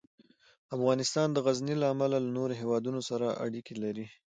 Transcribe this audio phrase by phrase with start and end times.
[0.75, 4.05] افغانستان د غزني له امله له نورو هېوادونو سره اړیکې لري.